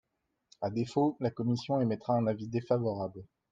[0.61, 3.23] À défaut, la commission émettra un avis défavorable.